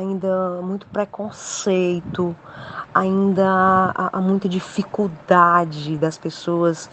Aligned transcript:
ainda 0.00 0.60
muito 0.62 0.86
preconceito, 0.86 2.36
ainda 2.94 3.92
há, 3.94 4.20
muita 4.20 4.48
dificuldade 4.48 5.96
das 5.96 6.18
pessoas 6.18 6.90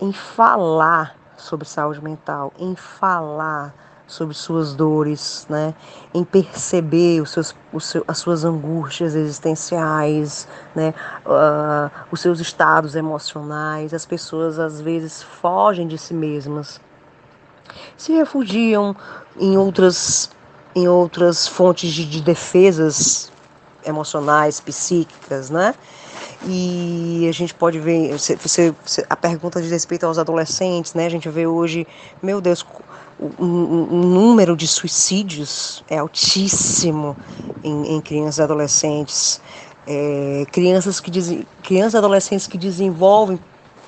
em 0.00 0.12
falar 0.12 1.16
sobre 1.36 1.66
saúde 1.66 2.02
mental, 2.02 2.52
em 2.58 2.74
falar 2.74 3.74
sobre 4.06 4.34
suas 4.34 4.74
dores, 4.74 5.46
né? 5.50 5.74
em 6.14 6.24
perceber 6.24 7.20
os 7.20 7.30
seus, 7.30 7.54
os 7.72 7.84
seu, 7.84 8.04
as 8.08 8.18
suas 8.18 8.42
angústias 8.44 9.14
existenciais, 9.14 10.48
né? 10.74 10.94
Uh, 11.26 11.90
os 12.10 12.20
seus 12.20 12.40
estados 12.40 12.96
emocionais. 12.96 13.92
As 13.92 14.06
pessoas 14.06 14.58
às 14.58 14.80
vezes 14.80 15.22
fogem 15.22 15.86
de 15.86 15.98
si 15.98 16.14
mesmas, 16.14 16.80
se 17.98 18.12
refugiam 18.12 18.96
em 19.38 19.58
outras, 19.58 20.30
em 20.78 20.88
outras 20.88 21.46
fontes 21.46 21.92
de, 21.92 22.04
de 22.04 22.20
defesas 22.22 23.30
emocionais, 23.84 24.60
psíquicas, 24.60 25.50
né? 25.50 25.74
E 26.46 27.26
a 27.28 27.32
gente 27.32 27.52
pode 27.52 27.80
ver, 27.80 28.14
a 29.10 29.16
pergunta 29.16 29.60
de 29.60 29.68
respeito 29.68 30.06
aos 30.06 30.18
adolescentes, 30.18 30.94
né? 30.94 31.06
A 31.06 31.10
gente 31.10 31.28
vê 31.28 31.46
hoje, 31.46 31.86
meu 32.22 32.40
Deus, 32.40 32.64
o, 33.18 33.44
o 33.44 34.02
número 34.04 34.56
de 34.56 34.68
suicídios 34.68 35.82
é 35.88 35.98
altíssimo 35.98 37.16
em, 37.64 37.96
em 37.96 38.00
crianças 38.00 38.38
e 38.38 38.42
adolescentes. 38.42 39.40
É, 39.86 40.46
crianças 40.52 41.00
que 41.00 41.10
crianças 41.62 41.94
e 41.94 41.96
adolescentes 41.96 42.46
que 42.46 42.58
desenvolvem 42.58 43.40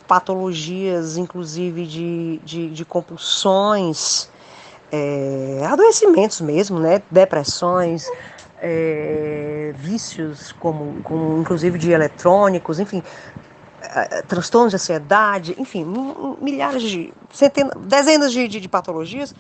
patologias, 0.09 1.17
inclusive 1.17 1.87
de, 1.87 2.41
de, 2.45 2.71
de 2.71 2.85
compulsões, 2.85 4.29
é, 4.93 5.61
adoecimentos 5.67 6.41
mesmo, 6.41 6.79
né? 6.79 7.03
Depressões, 7.11 8.07
é, 8.61 9.73
vícios, 9.77 10.53
como, 10.53 11.03
como 11.03 11.41
inclusive 11.41 11.79
de 11.79 11.93
eletrônicos, 11.93 12.79
enfim, 12.79 13.03
é, 13.83 14.23
transtornos 14.23 14.71
de 14.71 14.77
ansiedade, 14.77 15.55
enfim, 15.59 15.87
milhares 16.41 16.83
de, 16.83 17.13
centenas, 17.33 17.75
dezenas 17.81 18.33
de, 18.33 18.47
de, 18.47 18.61
de, 18.61 18.69
patologias 18.69 19.35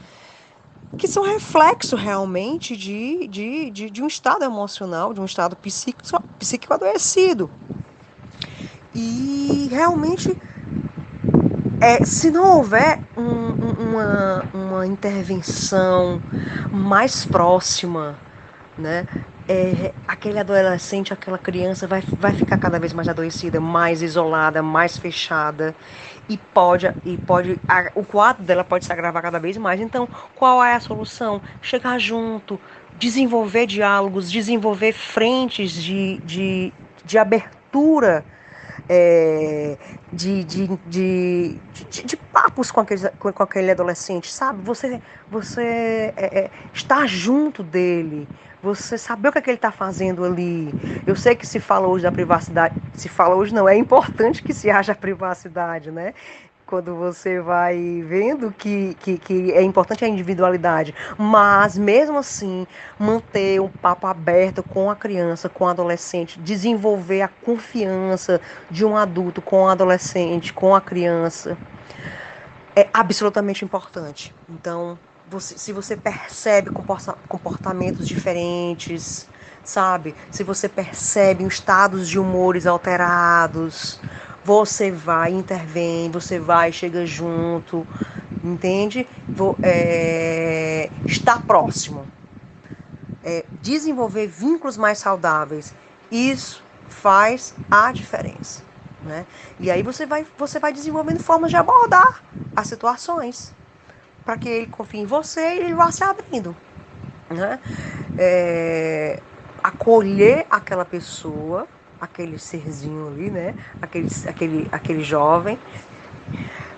que 0.98 1.06
são 1.06 1.22
reflexo 1.22 1.94
realmente 1.94 2.76
de, 2.76 3.28
de, 3.28 3.70
de, 3.70 3.90
de 3.90 4.02
um 4.02 4.06
estado 4.06 4.44
emocional, 4.44 5.14
de 5.14 5.20
um 5.20 5.24
estado 5.24 5.54
psíquico, 5.54 6.02
psíquico 6.38 6.74
adoecido. 6.74 7.48
E 8.92 9.68
realmente, 9.70 10.36
é, 11.80 12.04
se 12.04 12.30
não 12.30 12.56
houver 12.56 13.00
um, 13.16 13.50
uma, 13.88 14.44
uma 14.80 14.86
intervenção 14.86 16.20
mais 16.72 17.26
próxima, 17.26 18.18
né? 18.78 19.06
É, 19.46 19.92
aquele 20.06 20.38
adolescente, 20.38 21.12
aquela 21.12 21.36
criança 21.36 21.86
vai, 21.86 22.02
vai 22.18 22.32
ficar 22.32 22.56
cada 22.56 22.78
vez 22.78 22.92
mais 22.92 23.08
adoecida, 23.08 23.60
mais 23.60 24.00
isolada, 24.00 24.62
mais 24.62 24.96
fechada 24.96 25.74
e 26.28 26.38
pode 26.38 26.90
e 27.04 27.18
pode 27.18 27.58
a, 27.68 27.90
o 27.96 28.04
quadro 28.04 28.44
dela 28.44 28.62
pode 28.62 28.84
se 28.84 28.92
agravar 28.92 29.20
cada 29.22 29.40
vez 29.40 29.56
mais. 29.56 29.80
Então, 29.80 30.08
qual 30.36 30.62
é 30.62 30.74
a 30.74 30.80
solução? 30.80 31.42
Chegar 31.60 31.98
junto, 31.98 32.60
desenvolver 32.96 33.66
diálogos, 33.66 34.30
desenvolver 34.30 34.92
frentes 34.92 35.72
de, 35.72 36.18
de, 36.18 36.72
de 37.04 37.18
abertura 37.18 38.24
é, 38.92 39.76
de, 40.12 40.42
de, 40.42 40.66
de, 40.88 41.60
de, 41.88 42.16
papos 42.16 42.72
com 42.72 42.80
aquele, 42.80 43.08
com, 43.10 43.42
aquele 43.44 43.70
adolescente, 43.70 44.28
sabe? 44.28 44.60
Você, 44.64 45.00
você 45.30 46.12
é, 46.16 46.40
é, 46.40 46.50
estar 46.74 47.06
junto 47.06 47.62
dele, 47.62 48.26
você 48.60 48.98
saber 48.98 49.28
o 49.28 49.32
que, 49.32 49.38
é 49.38 49.40
que 49.40 49.48
ele 49.48 49.58
está 49.58 49.70
fazendo 49.70 50.24
ali. 50.24 50.74
Eu 51.06 51.14
sei 51.14 51.36
que 51.36 51.46
se 51.46 51.60
fala 51.60 51.86
hoje 51.86 52.02
da 52.02 52.10
privacidade, 52.10 52.74
se 52.92 53.08
fala 53.08 53.36
hoje 53.36 53.54
não, 53.54 53.68
é 53.68 53.76
importante 53.76 54.42
que 54.42 54.52
se 54.52 54.68
haja 54.68 54.92
privacidade, 54.92 55.92
né? 55.92 56.12
Quando 56.70 56.94
você 56.94 57.40
vai 57.40 58.00
vendo 58.06 58.52
que, 58.52 58.96
que, 59.00 59.18
que, 59.18 59.50
é 59.50 59.60
importante 59.60 60.04
a 60.04 60.08
individualidade, 60.08 60.94
mas 61.18 61.76
mesmo 61.76 62.18
assim 62.18 62.64
manter 62.96 63.60
um 63.60 63.68
papo 63.68 64.06
aberto 64.06 64.62
com 64.62 64.88
a 64.88 64.94
criança, 64.94 65.48
com 65.48 65.64
o 65.64 65.68
adolescente, 65.68 66.38
desenvolver 66.38 67.22
a 67.22 67.28
confiança 67.28 68.40
de 68.70 68.84
um 68.84 68.96
adulto 68.96 69.42
com 69.42 69.64
o 69.64 69.68
adolescente, 69.68 70.52
com 70.52 70.72
a 70.72 70.80
criança, 70.80 71.58
é 72.76 72.88
absolutamente 72.94 73.64
importante. 73.64 74.32
Então, 74.48 74.96
você, 75.28 75.58
se 75.58 75.72
você 75.72 75.96
percebe 75.96 76.70
comportamentos 77.28 78.06
diferentes, 78.06 79.28
sabe? 79.64 80.14
Se 80.30 80.44
você 80.44 80.68
percebe 80.68 81.44
estados 81.44 82.08
de 82.08 82.16
humores 82.16 82.64
alterados, 82.64 84.00
você 84.44 84.90
vai, 84.90 85.32
intervém, 85.32 86.10
você 86.10 86.38
vai, 86.38 86.72
chega 86.72 87.04
junto, 87.04 87.86
entende? 88.42 89.06
É, 89.62 90.90
está 91.06 91.38
próximo. 91.38 92.06
É, 93.22 93.44
desenvolver 93.62 94.26
vínculos 94.26 94.76
mais 94.76 94.98
saudáveis, 94.98 95.74
isso 96.10 96.62
faz 96.88 97.54
a 97.70 97.92
diferença. 97.92 98.62
Né? 99.04 99.26
E 99.58 99.70
aí 99.70 99.82
você 99.82 100.04
vai, 100.06 100.26
você 100.38 100.58
vai 100.58 100.72
desenvolvendo 100.72 101.20
formas 101.20 101.50
de 101.50 101.56
abordar 101.56 102.22
as 102.54 102.66
situações 102.66 103.52
para 104.24 104.36
que 104.36 104.48
ele 104.48 104.66
confie 104.66 105.00
em 105.00 105.06
você 105.06 105.40
e 105.40 105.60
ele 105.60 105.74
vá 105.74 105.90
se 105.90 106.04
abrindo. 106.04 106.54
Né? 107.30 107.58
É, 108.18 109.20
acolher 109.62 110.46
aquela 110.50 110.84
pessoa 110.84 111.66
aquele 112.00 112.38
serzinho 112.38 113.08
ali, 113.08 113.30
né? 113.30 113.54
Aquele, 113.80 114.08
aquele, 114.26 114.68
aquele 114.72 115.02
jovem, 115.02 115.58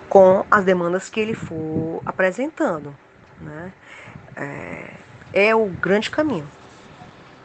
com 0.09 0.45
as 0.51 0.63
demandas 0.63 1.09
que 1.09 1.19
ele 1.19 1.33
for 1.33 2.01
apresentando, 2.05 2.95
né? 3.41 3.71
É, 4.35 4.89
é 5.33 5.55
o 5.55 5.65
grande 5.65 6.09
caminho. 6.09 6.47